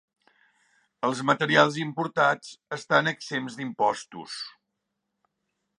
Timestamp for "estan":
2.79-3.11